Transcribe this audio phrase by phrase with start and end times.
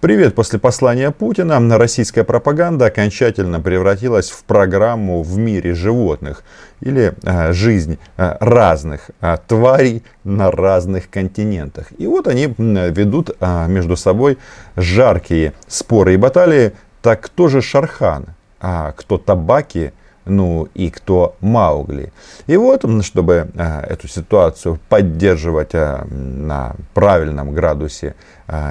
[0.00, 0.36] Привет!
[0.36, 6.44] После послания Путина российская пропаганда окончательно превратилась в программу в мире животных
[6.80, 11.88] или э, жизнь э, разных э, тварей на разных континентах.
[11.98, 14.38] И вот они ведут э, между собой
[14.76, 16.74] жаркие споры и баталии.
[17.02, 18.26] Так кто же Шархан?
[18.60, 19.90] А кто Табаки?
[20.24, 22.12] ну и кто Маугли.
[22.46, 28.14] И вот, чтобы эту ситуацию поддерживать на правильном градусе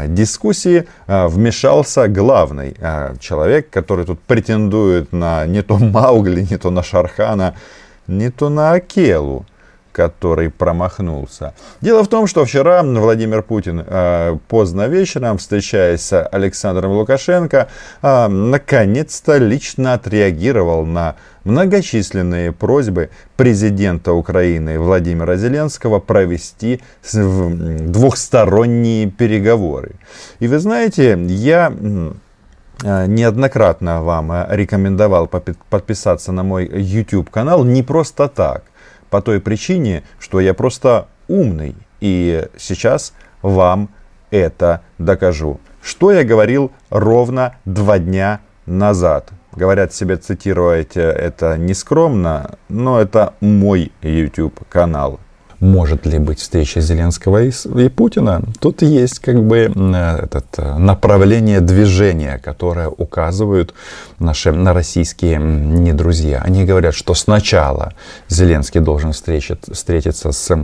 [0.08, 2.76] дискуссии, вмешался главный
[3.20, 7.56] человек, который тут претендует на не то Маугли, не то на Шархана,
[8.08, 9.46] не то на Акелу
[9.98, 11.54] который промахнулся.
[11.82, 17.68] Дело в том, что вчера Владимир Путин э, поздно вечером, встречаясь с Александром Лукашенко,
[18.04, 21.16] э, наконец-то лично отреагировал на
[21.46, 26.80] многочисленные просьбы президента Украины Владимира Зеленского провести
[27.12, 29.96] двухсторонние переговоры.
[30.40, 35.28] И вы знаете, я э, неоднократно вам рекомендовал
[35.70, 38.62] подписаться на мой YouTube канал не просто так–
[39.10, 41.76] по той причине, что я просто умный.
[42.00, 43.90] И сейчас вам
[44.32, 45.60] это докажу.
[45.82, 49.30] Что я говорил ровно два дня назад.
[49.54, 55.20] Говорят себе цитировать это нескромно, но это мой YouTube канал
[55.60, 61.62] может ли быть встреча Зеленского и, и Путина, тут есть как бы этот, э, направление
[61.62, 63.74] движения, которое указывают
[64.20, 66.42] наши на российские не друзья.
[66.46, 67.94] Они говорят, что сначала
[68.30, 70.56] Зеленский должен встретить, встретиться с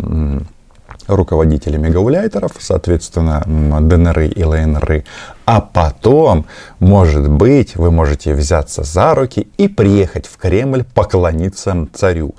[1.07, 5.03] руководителями гауляйтеров, соответственно, ДНР и ЛНР.
[5.45, 6.45] А потом,
[6.79, 12.35] может быть, вы можете взяться за руки и приехать в Кремль поклониться царю.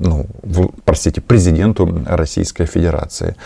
[0.00, 3.36] Ну, в, простите, президенту Российской Федерации.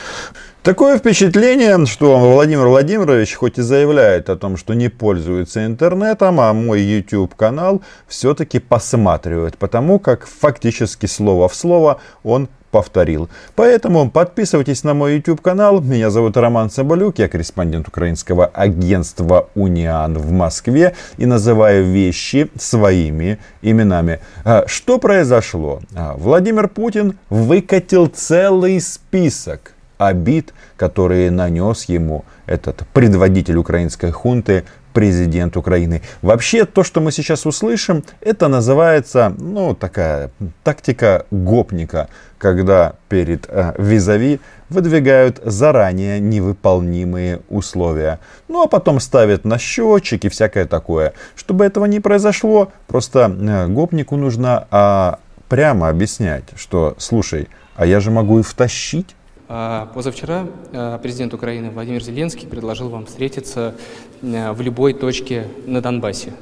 [0.62, 6.52] Такое впечатление, что Владимир Владимирович хоть и заявляет о том, что не пользуется интернетом, а
[6.52, 13.28] мой YouTube канал все-таки посматривает, потому как фактически слово в слово он повторил.
[13.54, 15.80] Поэтому подписывайтесь на мой YouTube канал.
[15.80, 23.38] Меня зовут Роман Соболюк, я корреспондент украинского агентства Униан в Москве и называю вещи своими
[23.62, 24.18] именами.
[24.44, 25.82] А, что произошло?
[25.94, 34.64] А, Владимир Путин выкатил целый список обид, которые нанес ему этот предводитель украинской хунты
[34.94, 36.00] президент Украины.
[36.22, 40.30] Вообще, то, что мы сейчас услышим, это называется, ну, такая
[40.62, 44.40] тактика гопника, когда перед э, визави
[44.70, 48.20] выдвигают заранее невыполнимые условия.
[48.48, 51.12] Ну, а потом ставят на счетчик и всякое такое.
[51.34, 55.12] Чтобы этого не произошло, просто э, гопнику нужно э,
[55.48, 59.16] прямо объяснять, что, слушай, а я же могу и втащить
[59.46, 63.74] позавчера а, президент Украины Владимир Зеленский предложил вам встретиться
[64.22, 66.32] а, в любой точке на Донбассе.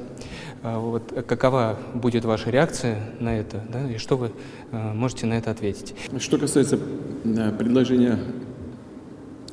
[0.62, 4.30] Вот какова будет ваша реакция на это, да, и что вы
[4.70, 5.92] можете на это ответить?
[6.20, 6.78] Что касается
[7.58, 8.16] предложения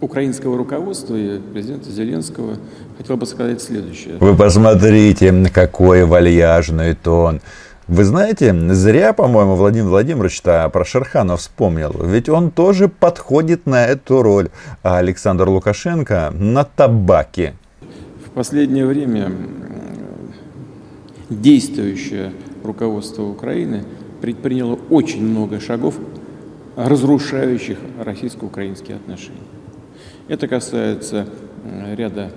[0.02, 2.58] украинского руководства и президента Зеленского,
[2.98, 4.18] хотел бы сказать следующее.
[4.20, 7.42] Вы посмотрите, какой вальяжный тон.
[7.90, 11.92] Вы знаете, зря, по-моему, Владимир Владимирович-то про Шерхана вспомнил.
[12.04, 14.50] Ведь он тоже подходит на эту роль.
[14.84, 17.56] А Александр Лукашенко на табаке.
[18.24, 19.32] В последнее время
[21.32, 22.32] действующее
[22.64, 23.84] руководство Украины
[24.22, 25.96] предприняло очень много шагов,
[26.76, 29.40] разрушающих российско-украинские отношения.
[30.28, 31.28] Это касается
[31.96, 32.30] ряда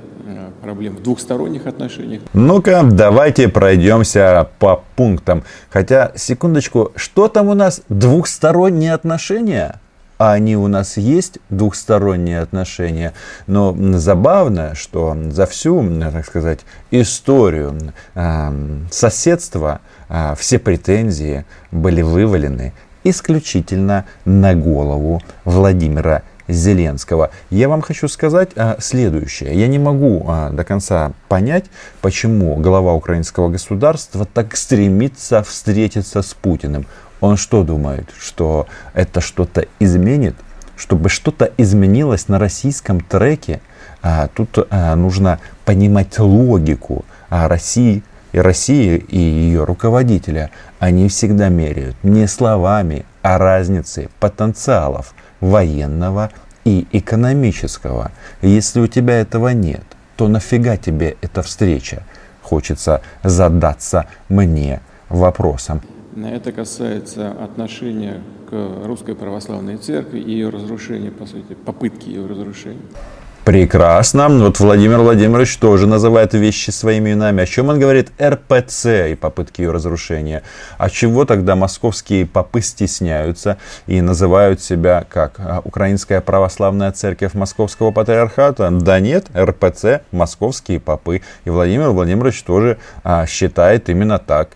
[0.62, 2.22] проблем в двухсторонних отношениях.
[2.32, 5.44] Ну-ка, давайте пройдемся по пунктам.
[5.70, 9.80] Хотя, секундочку, что там у нас двухсторонние отношения?
[10.18, 13.12] А они у нас есть двухсторонние отношения.
[13.48, 16.60] Но забавно, что за всю, так сказать,
[16.92, 17.76] историю
[18.14, 18.50] э,
[18.92, 22.72] соседства э, все претензии были вывалены
[23.04, 27.30] исключительно на голову Владимира Зеленского.
[27.50, 29.54] Я вам хочу сказать а, следующее.
[29.54, 31.66] Я не могу а, до конца понять,
[32.00, 36.86] почему глава украинского государства так стремится встретиться с Путиным.
[37.20, 40.34] Он что думает, что это что-то изменит?
[40.76, 43.60] Чтобы что-то изменилось на российском треке,
[44.02, 48.02] а, тут а, нужно понимать логику а, России
[48.32, 50.50] и России и ее руководителя.
[50.80, 56.30] Они всегда меряют не словами, а разницей потенциалов военного
[56.64, 58.12] и экономического.
[58.40, 59.84] Если у тебя этого нет,
[60.16, 62.04] то нафига тебе эта встреча?
[62.40, 64.80] Хочется задаться мне
[65.10, 65.82] вопросом.
[66.16, 72.82] Это касается отношения к Русской Православной Церкви и ее разрушения, по сути, попытки ее разрушения.
[73.44, 74.28] Прекрасно.
[74.28, 77.42] Вот Владимир Владимирович тоже называет вещи своими именами.
[77.42, 78.12] О чем он говорит?
[78.22, 80.44] РПЦ и попытки ее разрушения.
[80.78, 83.58] А чего тогда московские попы стесняются
[83.88, 88.70] и называют себя как а, Украинская православная церковь Московского патриархата?
[88.70, 91.22] Да нет, РПЦ, московские попы.
[91.44, 94.50] И Владимир Владимирович тоже а, считает именно так.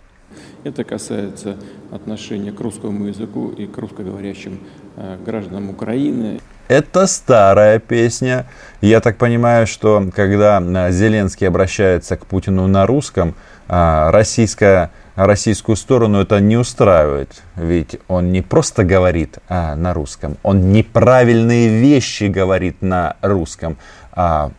[0.63, 1.57] Это касается
[1.91, 4.61] отношения к русскому языку и к русскоговорящим
[4.97, 6.39] а, гражданам Украины.
[6.69, 8.47] Это старая песня.
[8.81, 13.35] Я так понимаю, что когда а, Зеленский обращается к Путину на русском,
[13.69, 17.43] а, российская, российскую сторону это не устраивает.
[17.55, 23.77] Ведь он не просто говорит а, на русском, он неправильные вещи говорит на русском.
[24.13, 24.51] А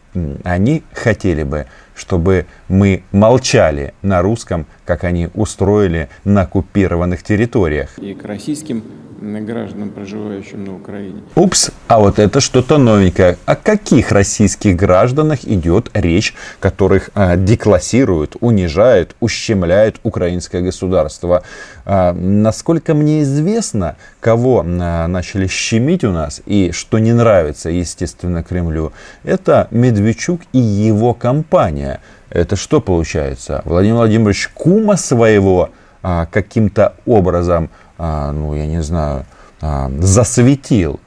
[0.44, 1.66] они хотели бы,
[1.96, 7.98] чтобы мы молчали на русском, как они устроили на оккупированных территориях.
[8.00, 8.84] И к российским
[9.20, 11.22] гражданам, проживающим на Украине.
[11.36, 13.38] Упс, а вот это что-то новенькое.
[13.46, 21.44] О каких российских гражданах идет речь, которых а, деклассируют, унижают, ущемляют украинское государство?
[21.86, 28.44] А, насколько мне известно, кого а, начали щемить у нас и что не нравится, естественно,
[28.44, 28.94] Кремлю,
[29.24, 32.02] это Медведчук и его компания.
[32.30, 33.62] Это что получается?
[33.66, 35.70] Владимир Владимирович кума своего
[36.04, 39.26] а, каким-то образом ну, я не знаю,
[39.62, 41.00] а, засветил.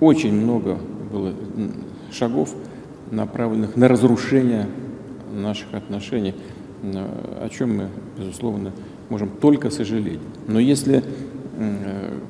[0.00, 0.78] Очень много
[1.12, 1.32] было
[2.12, 2.50] шагов,
[3.10, 4.66] направленных на разрушение
[5.32, 6.34] наших отношений,
[6.82, 8.72] о чем мы, безусловно,
[9.08, 10.20] можем только сожалеть.
[10.46, 11.02] Но если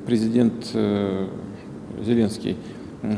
[0.05, 1.27] президент э,
[2.03, 2.57] Зеленский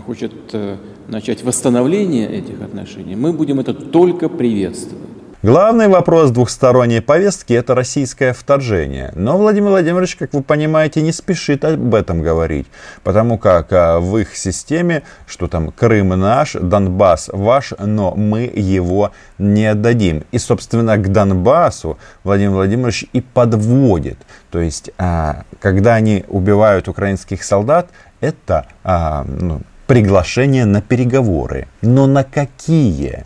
[0.06, 0.76] хочет э,
[1.08, 5.11] начать восстановление этих отношений, мы будем это только приветствовать.
[5.44, 9.12] Главный вопрос двухсторонней повестки– это российское вторжение.
[9.16, 12.68] Но Владимир Владимирович, как вы понимаете, не спешит об этом говорить,
[13.04, 19.14] потому как а, в их системе, что там Крым наш, Донбасс ваш, но мы его
[19.40, 20.26] не отдадим.
[20.32, 24.20] И, собственно, к Донбассу Владимир Владимирович и подводит.
[24.52, 27.90] То есть, а, когда они убивают украинских солдат,
[28.20, 31.68] это а, ну, приглашение на переговоры.
[31.82, 33.26] Но на какие?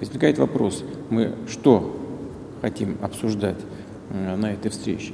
[0.00, 1.94] Возникает вопрос, мы что
[2.62, 3.58] хотим обсуждать
[4.08, 5.12] э, на этой встрече?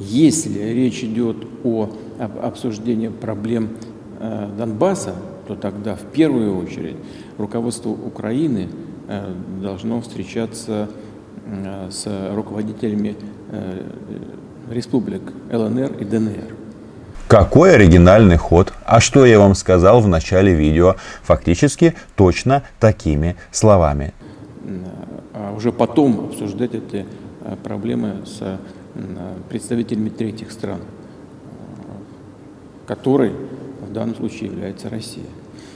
[0.00, 3.70] Если речь идет о об обсуждении проблем
[4.18, 5.14] э, Донбасса,
[5.46, 6.96] то тогда в первую очередь
[7.38, 8.68] руководство Украины
[9.06, 9.32] э,
[9.62, 10.90] должно встречаться
[11.88, 13.16] с руководителями
[14.70, 16.57] республик ЛНР и ДНР.
[17.28, 18.72] Какой оригинальный ход.
[18.86, 20.96] А что я вам сказал в начале видео?
[21.22, 24.14] Фактически точно такими словами.
[25.34, 27.04] А уже потом обсуждать эти
[27.42, 28.58] э, проблемы с
[29.50, 30.80] представителями третьих стран,
[32.86, 33.32] которой
[33.86, 35.26] в данном случае является Россия.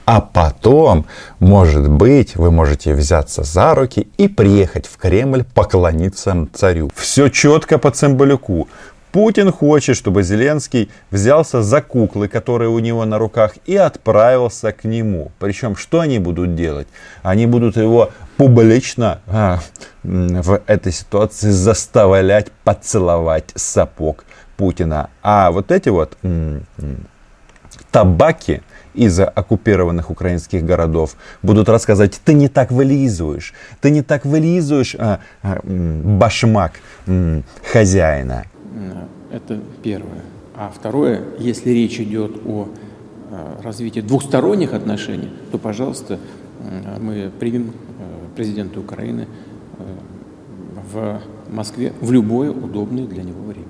[0.05, 1.05] А потом,
[1.39, 6.91] может быть, вы можете взяться за руки и приехать в Кремль поклониться царю.
[6.93, 8.67] Все четко по цимбалюку.
[9.13, 14.85] Путин хочет, чтобы Зеленский взялся за куклы, которые у него на руках, и отправился к
[14.85, 15.31] нему.
[15.37, 16.87] Причем, что они будут делать?
[17.21, 19.59] Они будут его публично а,
[20.03, 24.25] в этой ситуации заставлять поцеловать сапог
[24.57, 25.11] Путина.
[25.21, 27.05] А вот эти вот м- м-
[27.91, 28.63] табаки,
[28.95, 35.19] из оккупированных украинских городов будут рассказывать, ты не так вылизываешь, ты не так вылизываешь а,
[35.43, 36.73] а, башмак
[37.05, 38.45] м, хозяина.
[39.31, 40.23] Это первое.
[40.55, 42.67] А второе, если речь идет о
[43.31, 46.19] э, развитии двухсторонних отношений, то, пожалуйста,
[46.59, 49.27] э, мы примем э, президента Украины
[50.91, 53.65] в Москве в любое удобное для него время.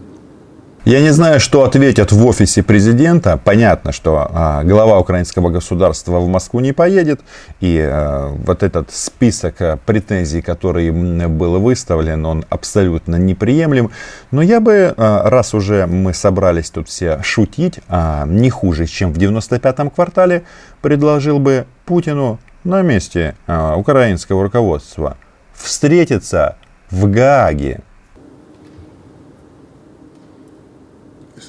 [0.85, 3.39] Я не знаю, что ответят в офисе президента.
[3.41, 7.21] Понятно, что а, глава украинского государства в Москву не поедет.
[7.61, 13.91] И а, вот этот список а, претензий, который был выставлен, он абсолютно неприемлем.
[14.31, 19.13] Но я бы, а, раз уже мы собрались тут все шутить, а, не хуже, чем
[19.13, 20.43] в 95-м квартале,
[20.81, 25.15] предложил бы Путину на месте а, украинского руководства
[25.53, 26.57] встретиться
[26.91, 27.79] в Гааге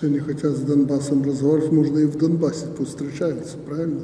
[0.04, 4.00] Если они хотят с Донбассом разговаривать, можно и в Донбассе встречаются, правильно?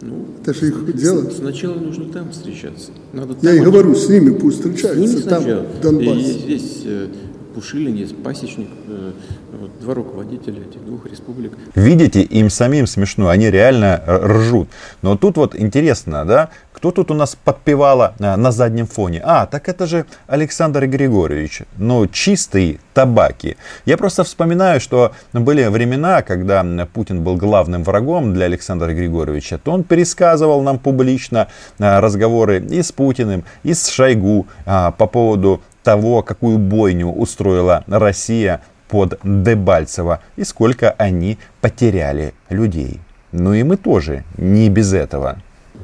[0.00, 1.28] Ну, это же их дело.
[1.28, 2.92] Сначала нужно там встречаться.
[3.12, 6.20] Надо там Я и говорю, с ними пусть встречаются, с ними там, в Донбассе.
[6.20, 7.08] И здесь э,
[7.54, 9.12] Пушилин, есть пасечник, э,
[9.60, 11.52] вот, два руководителя этих двух республик.
[11.74, 14.68] Видите, им самим смешно, они реально ржут.
[15.02, 19.20] Но тут вот интересно, да, кто тут у нас подпевала на заднем фоне?
[19.24, 21.62] А, так это же Александр Григорьевич.
[21.76, 23.56] Ну, чистый табаки.
[23.84, 29.72] Я просто вспоминаю, что были времена, когда Путин был главным врагом для Александра Григорьевича, то
[29.72, 31.48] он пересказывал нам публично
[31.78, 39.18] разговоры и с Путиным, и с Шойгу по поводу того, какую бойню устроила Россия под
[39.22, 43.00] Дебальцево и сколько они потеряли людей.
[43.32, 45.38] Ну и мы тоже не без этого.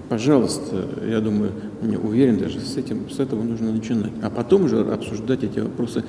[0.08, 4.12] Пожалуйста, я думаю, не уверен даже, с, этим, с этого нужно начинать.
[4.22, 6.04] А потом уже обсуждать эти вопросы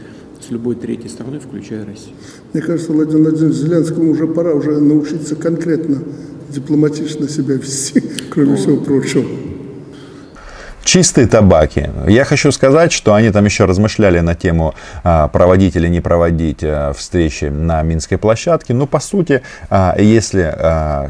[0.46, 2.16] с любой третьей стороной, включая Россию.
[2.54, 6.04] Мне кажется, Владимир Владимирович Зеленскому уже пора уже научиться конкретно
[6.50, 9.25] дипломатично себя вести, кроме ну, всего прочего
[10.86, 11.89] чистые табаки.
[12.08, 16.63] Я хочу сказать, что они там еще размышляли на тему а, проводить или не проводить
[16.63, 18.74] а, встречи на Минской площадке.
[18.74, 20.46] Но по сути, а, если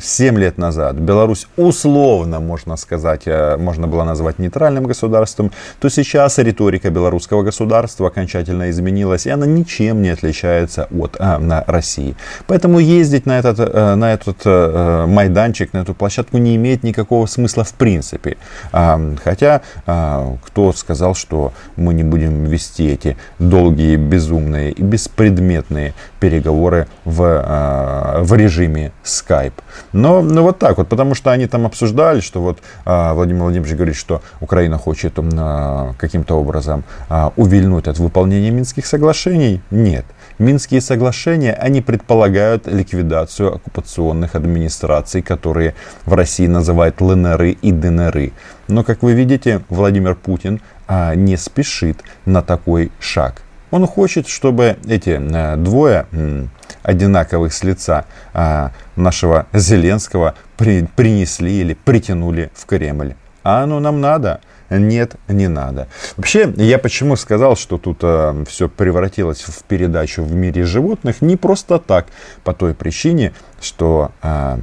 [0.02, 3.24] 7 лет назад Беларусь условно, можно сказать,
[3.58, 10.02] можно было назвать нейтральным государством, то сейчас риторика белорусского государства окончательно изменилась, и она ничем
[10.02, 11.18] не отличается от
[11.68, 12.16] России.
[12.48, 14.46] Поэтому ездить на этот, на этот
[15.10, 18.38] майданчик, на эту площадку не имеет никакого смысла в принципе.
[18.72, 27.22] Хотя кто сказал, что мы не будем вести эти долгие, безумные и беспредметные переговоры в,
[27.24, 29.54] а, в режиме Skype.
[29.94, 33.76] Но ну, вот так вот, потому что они там обсуждали, что вот а, Владимир Владимирович
[33.76, 35.16] говорит, что Украина хочет
[35.98, 36.84] каким-то образом
[37.36, 39.62] увильнуть от выполнения Минских соглашений.
[39.72, 40.06] Нет.
[40.38, 45.76] Минские соглашения, они предполагают ликвидацию оккупационных администраций, которые
[46.06, 48.34] в России называют ЛНРы и ДНРы.
[48.68, 53.44] Но, как вы видите, Владимир Путин а, не спешит на такой шаг.
[53.72, 56.06] Он хочет, чтобы эти а, двое
[56.84, 63.16] одинаковых с лица а, нашего Зеленского при, принесли или притянули в Кремль.
[63.44, 64.42] А оно нам надо.
[64.70, 65.88] Нет, не надо.
[66.18, 71.38] Вообще, я почему сказал, что тут э, все превратилось в передачу в мире животных, не
[71.38, 72.08] просто так,
[72.44, 74.58] по той причине, что э,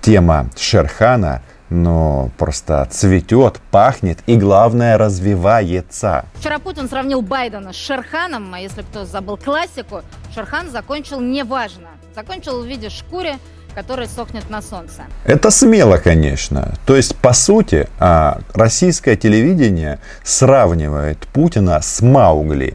[0.00, 6.24] тема Шерхана но просто цветет, пахнет и, главное, развивается.
[6.34, 10.02] Вчера Путин сравнил Байдена с Шерханом, а если кто забыл классику,
[10.34, 11.88] Шерхан закончил неважно.
[12.14, 13.34] Закончил в виде шкуры,
[13.74, 15.02] который сохнет на солнце.
[15.24, 16.74] Это смело, конечно.
[16.86, 22.74] То есть, по сути, а, российское телевидение сравнивает Путина с Маугли.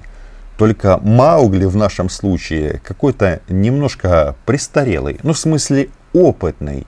[0.57, 6.85] Только Маугли в нашем случае какой-то немножко престарелый, ну в смысле опытный.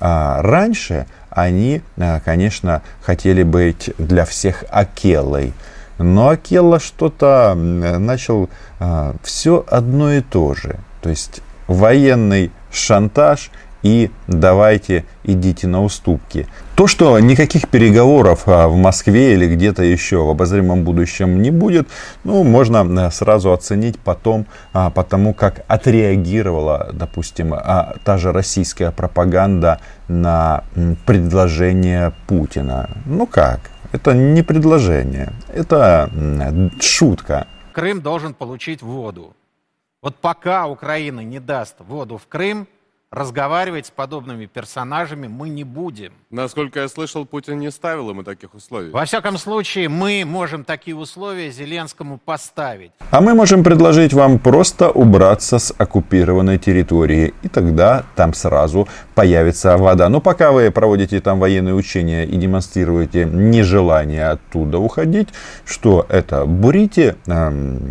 [0.00, 5.52] А раньше они, а, конечно, хотели быть для всех Акелой.
[5.98, 10.76] Но Акела что-то начал а, все одно и то же.
[11.00, 13.50] То есть военный шантаж
[13.84, 16.48] и давайте идите на уступки.
[16.74, 21.86] То, что никаких переговоров а, в Москве или где-то еще в обозримом будущем не будет,
[22.24, 28.90] ну, можно э, сразу оценить потом, а, потому как отреагировала, допустим, а, та же российская
[28.90, 30.64] пропаганда на
[31.04, 32.88] предложение Путина.
[33.04, 33.60] Ну как?
[33.92, 36.10] Это не предложение, это
[36.80, 37.46] шутка.
[37.72, 39.36] Крым должен получить воду.
[40.04, 42.68] Вот пока Украина не даст воду в Крым,
[43.10, 46.12] разговаривать с подобными персонажами мы не будем.
[46.28, 48.90] Насколько я слышал, Путин не ставил ему таких условий.
[48.90, 52.92] Во всяком случае, мы можем такие условия Зеленскому поставить.
[53.10, 59.78] А мы можем предложить вам просто убраться с оккупированной территории, и тогда там сразу появится
[59.78, 60.10] вода.
[60.10, 65.28] Но пока вы проводите там военные учения и демонстрируете нежелание оттуда уходить,
[65.64, 66.44] что это?
[66.44, 67.50] Бурите э,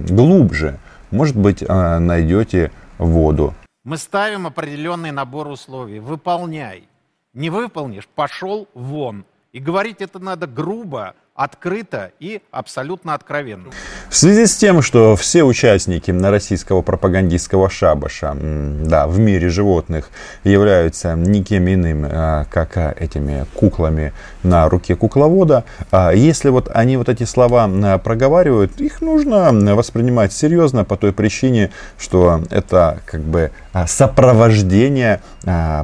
[0.10, 0.78] глубже
[1.14, 3.54] может быть, а, найдете воду.
[3.84, 6.00] Мы ставим определенный набор условий.
[6.00, 6.88] Выполняй.
[7.34, 9.26] Не выполнишь, пошел вон.
[9.52, 13.72] И говорить это надо грубо, открыто и абсолютно откровенно.
[14.10, 20.10] В связи с тем, что все участники российского пропагандистского шабаша да, в мире животных
[20.44, 24.14] являются никем иным, а, как а, этими куклами
[24.44, 30.84] на руке кукловода, а если вот они вот эти слова проговаривают, их нужно воспринимать серьезно
[30.86, 33.52] по той причине, что это как бы
[33.88, 35.22] сопровождение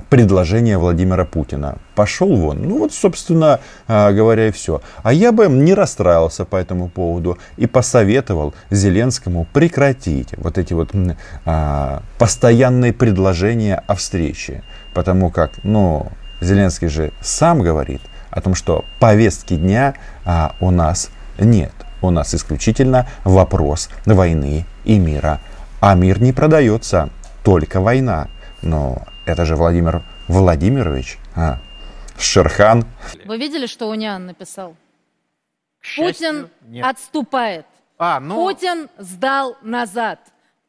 [0.09, 1.77] предложения Владимира Путина.
[1.95, 2.61] Пошел вон.
[2.61, 4.81] Ну вот, собственно говоря, и все.
[5.03, 10.91] А я бы не расстраивался по этому поводу и посоветовал Зеленскому прекратить вот эти вот
[11.45, 14.63] а, постоянные предложения о встрече.
[14.93, 16.07] Потому как, ну,
[16.41, 21.71] Зеленский же сам говорит о том, что повестки дня а, у нас нет.
[22.01, 25.39] У нас исключительно вопрос войны и мира.
[25.81, 27.09] А мир не продается,
[27.43, 28.29] только война.
[28.61, 31.59] Но это же Владимир Владимирович, а,
[32.17, 32.85] Шерхан.
[33.25, 34.75] Вы видели, что Униан написал?
[35.79, 36.85] К счастью, Путин нет.
[36.85, 37.65] отступает.
[37.97, 40.19] А, ну, Путин сдал назад.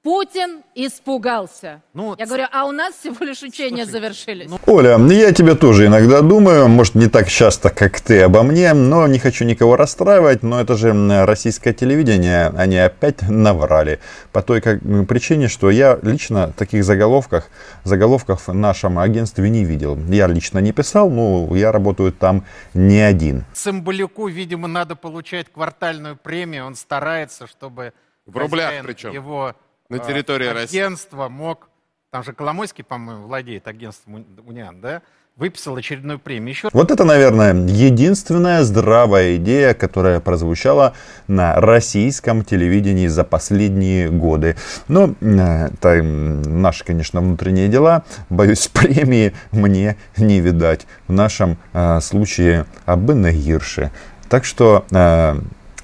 [0.03, 1.83] Путин испугался.
[1.93, 4.51] Ну, Я говорю, а у нас всего лишь учения Слушай, завершились.
[4.51, 8.73] ну, Оля, я тебе тоже иногда думаю, может не так часто, как ты обо мне,
[8.73, 10.95] но не хочу никого расстраивать, но это же
[11.27, 14.01] российское телевидение, они опять наврали.
[14.33, 17.51] По той как, причине, что я лично таких заголовках,
[17.85, 19.99] заголовков в нашем агентстве не видел.
[20.09, 23.45] Я лично не писал, но я работаю там не один.
[23.53, 26.65] Цымбалюку, видимо, надо получать квартальную премию.
[26.65, 27.93] Он старается, чтобы
[28.25, 29.13] В рублях причем.
[29.13, 29.55] его
[29.91, 30.79] На э, территории России.
[30.79, 31.69] агентство мог,
[32.11, 35.03] там же Коломойский, по-моему, владеет агентством Уни- Униан, да,
[35.37, 36.51] выписал очередную премию.
[36.51, 40.95] Еще Вот это, наверное, единственная здравая идея, которая прозвучала
[41.29, 44.57] на российском телевидении за последние годы.
[44.87, 48.05] Но э, это наши, конечно, внутренние дела.
[48.29, 50.87] Боюсь, премии мне не видать.
[51.09, 53.91] В нашем э, случае Абына Гирши.
[54.29, 55.41] Так что э,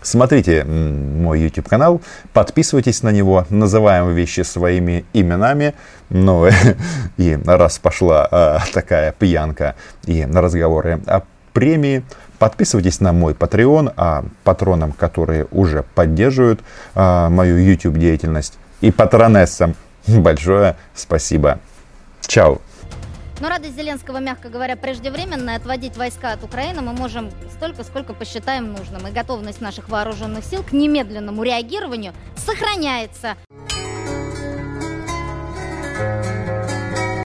[0.06, 2.00] Смотрите мой YouTube канал,
[2.32, 5.74] подписывайтесь на него, называем вещи своими именами.
[6.10, 6.46] Ну
[7.16, 11.22] и раз пошла а, такая пьянка и на разговоры о
[11.52, 12.04] премии,
[12.38, 16.60] подписывайтесь на мой Patreon, а патронам, которые уже поддерживают
[16.94, 19.74] а, мою YouTube деятельность и патронессам
[20.06, 21.58] большое спасибо.
[22.28, 22.60] Чао.
[23.40, 25.56] Но радость Зеленского, мягко говоря, преждевременная.
[25.56, 29.06] Отводить войска от Украины мы можем столько, сколько посчитаем нужным.
[29.06, 33.36] И готовность наших вооруженных сил к немедленному реагированию сохраняется.